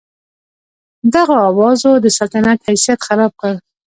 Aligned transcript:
دغو 1.13 1.35
اوازو 1.49 1.91
د 2.03 2.05
سلطنت 2.17 2.59
حیثیت 2.67 2.99
خراب 3.07 3.31
کړ. 3.41 3.53